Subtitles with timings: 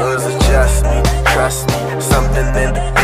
[0.00, 2.00] so it's just me, trust me.
[2.00, 2.99] Something in the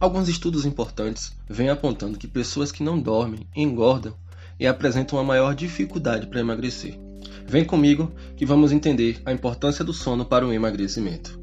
[0.00, 4.14] Alguns estudos importantes vêm apontando que pessoas que não dormem engordam
[4.58, 6.98] e apresentam uma maior dificuldade para emagrecer.
[7.46, 11.38] Vem comigo que vamos entender a importância do sono para o emagrecimento.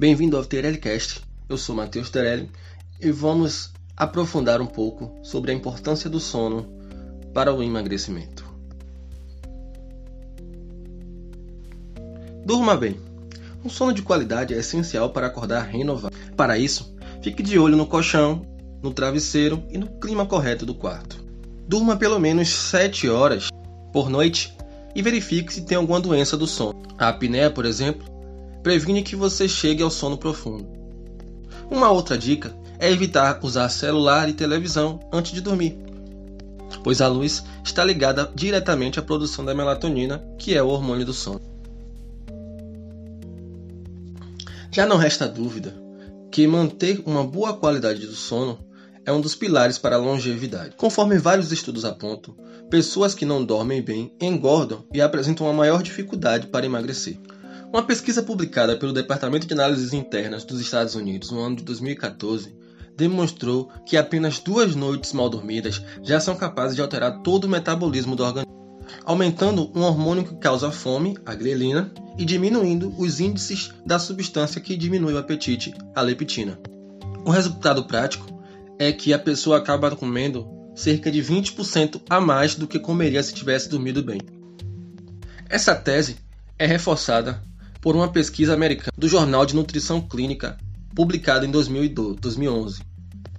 [0.00, 1.20] Bem-vindo ao Terellicast.
[1.46, 2.50] Eu sou Matheus Terelli
[2.98, 6.66] e vamos aprofundar um pouco sobre a importância do sono
[7.34, 8.42] para o emagrecimento.
[12.46, 12.98] Durma bem.
[13.62, 16.16] Um sono de qualidade é essencial para acordar renovado.
[16.34, 18.46] Para isso, fique de olho no colchão,
[18.82, 21.22] no travesseiro e no clima correto do quarto.
[21.68, 23.50] Durma pelo menos 7 horas
[23.92, 24.50] por noite
[24.94, 26.82] e verifique se tem alguma doença do sono.
[26.96, 28.19] A apneia, por exemplo,
[28.62, 30.68] previne que você chegue ao sono profundo.
[31.70, 35.78] Uma outra dica é evitar usar celular e televisão antes de dormir,
[36.82, 41.12] pois a luz está ligada diretamente à produção da melatonina, que é o hormônio do
[41.12, 41.40] sono.
[44.72, 45.74] Já não resta dúvida
[46.30, 48.58] que manter uma boa qualidade do sono
[49.04, 50.76] é um dos pilares para a longevidade.
[50.76, 52.36] Conforme vários estudos apontam,
[52.70, 57.18] pessoas que não dormem bem engordam e apresentam uma maior dificuldade para emagrecer.
[57.72, 62.52] Uma pesquisa publicada pelo Departamento de Análises Internas dos Estados Unidos no ano de 2014
[62.96, 68.16] demonstrou que apenas duas noites mal dormidas já são capazes de alterar todo o metabolismo
[68.16, 68.52] do organismo,
[69.04, 74.76] aumentando um hormônio que causa fome, a grelina, e diminuindo os índices da substância que
[74.76, 76.58] diminui o apetite, a leptina.
[77.24, 78.26] O resultado prático
[78.80, 80.44] é que a pessoa acaba comendo
[80.74, 84.20] cerca de 20% a mais do que comeria se tivesse dormido bem.
[85.48, 86.16] Essa tese
[86.58, 87.48] é reforçada
[87.80, 90.58] por uma pesquisa americana do Jornal de Nutrição Clínica,
[90.94, 92.82] publicada em 2011.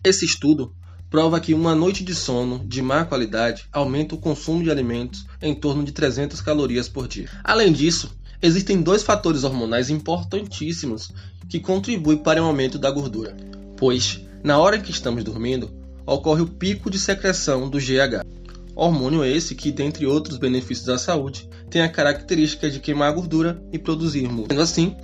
[0.03, 0.73] Esse estudo
[1.11, 5.53] prova que uma noite de sono de má qualidade aumenta o consumo de alimentos em
[5.53, 7.29] torno de 300 calorias por dia.
[7.43, 11.11] Além disso, existem dois fatores hormonais importantíssimos
[11.49, 13.35] que contribuem para o aumento da gordura,
[13.77, 15.69] pois, na hora em que estamos dormindo,
[16.05, 18.25] ocorre o pico de secreção do GH.
[18.73, 23.79] Hormônio esse que, dentre outros benefícios à saúde, tem a característica de queimar gordura e
[23.79, 24.47] produzir músculo.
[24.49, 24.95] Sendo assim,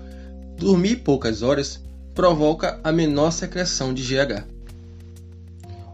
[0.58, 1.82] dormir poucas horas
[2.14, 4.44] provoca a menor secreção de GH.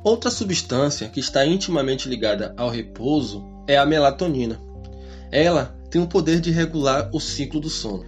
[0.03, 4.59] Outra substância que está intimamente ligada ao repouso é a melatonina.
[5.31, 8.03] Ela tem o poder de regular o ciclo do sono.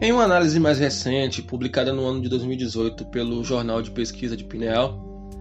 [0.00, 4.44] Em uma análise mais recente, publicada no ano de 2018 pelo Jornal de Pesquisa de
[4.44, 5.00] Pineal,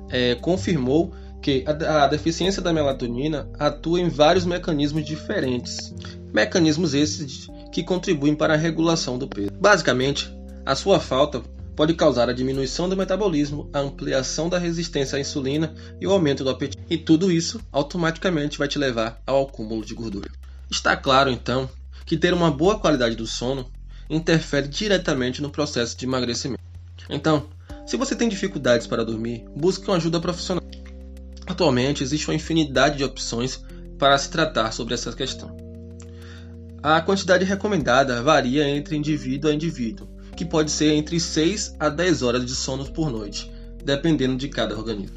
[0.10, 1.14] é, confirmou
[1.44, 5.94] que a, a deficiência da melatonina atua em vários mecanismos diferentes.
[6.34, 9.52] Mecanismos esses que contribuem para a regulação do peso.
[9.60, 10.34] Basicamente,
[10.66, 11.42] a sua falta
[11.76, 16.44] pode causar a diminuição do metabolismo, a ampliação da resistência à insulina e o aumento
[16.44, 16.82] do apetite.
[16.90, 20.32] E tudo isso automaticamente vai te levar ao acúmulo de gordura.
[20.72, 21.70] Está claro, então,
[22.06, 23.70] que ter uma boa qualidade do sono
[24.10, 26.64] interfere diretamente no processo de emagrecimento.
[27.10, 27.48] Então,
[27.86, 30.64] se você tem dificuldades para dormir, busque uma ajuda profissional.
[31.54, 33.64] Atualmente existe uma infinidade de opções
[34.00, 35.56] para se tratar sobre essa questão.
[36.82, 42.24] A quantidade recomendada varia entre indivíduo a indivíduo, que pode ser entre 6 a 10
[42.24, 43.52] horas de sono por noite,
[43.86, 45.16] dependendo de cada organismo.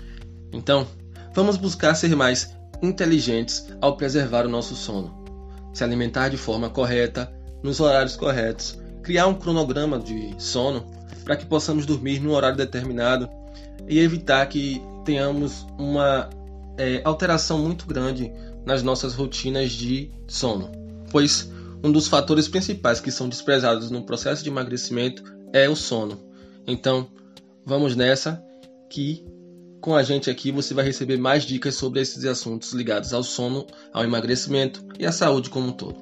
[0.52, 0.86] Então,
[1.34, 5.24] vamos buscar ser mais inteligentes ao preservar o nosso sono,
[5.72, 7.32] se alimentar de forma correta,
[7.62, 10.84] nos horários corretos, criar um cronograma de sono
[11.24, 13.26] para que possamos dormir num horário determinado
[13.88, 16.28] e evitar que tenhamos uma
[16.76, 18.30] é, alteração muito grande
[18.66, 20.70] nas nossas rotinas de sono,
[21.10, 21.50] pois
[21.82, 25.22] um dos fatores principais que são desprezados no processo de emagrecimento
[25.52, 26.20] é o sono.
[26.66, 27.06] Então,
[27.64, 28.42] vamos nessa
[28.90, 29.24] que
[29.80, 33.66] com a gente aqui você vai receber mais dicas sobre esses assuntos ligados ao sono,
[33.92, 35.96] ao emagrecimento e à saúde como um todo.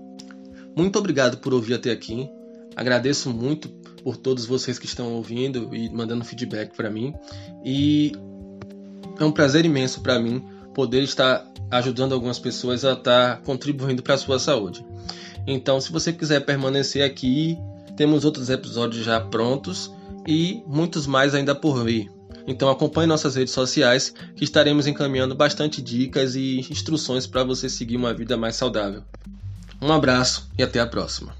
[0.74, 2.28] Muito obrigado por ouvir até aqui.
[2.74, 3.68] Agradeço muito
[4.02, 7.14] por todos vocês que estão ouvindo e mandando feedback para mim.
[7.64, 8.12] E
[9.18, 10.44] é um prazer imenso para mim
[10.74, 14.84] poder estar ajudando algumas pessoas a estar contribuindo para a sua saúde.
[15.46, 17.56] Então, se você quiser permanecer aqui,
[17.96, 19.90] temos outros episódios já prontos
[20.26, 22.10] e muitos mais ainda por vir.
[22.46, 27.96] Então acompanhe nossas redes sociais que estaremos encaminhando bastante dicas e instruções para você seguir
[27.96, 29.02] uma vida mais saudável.
[29.80, 31.34] Um abraço e até a próxima.